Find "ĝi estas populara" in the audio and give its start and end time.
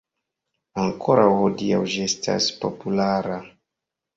1.97-3.41